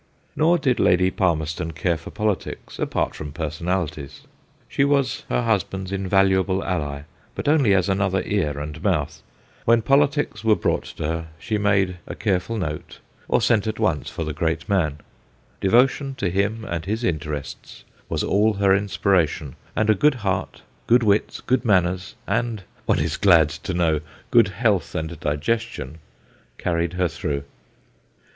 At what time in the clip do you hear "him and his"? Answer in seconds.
16.31-17.03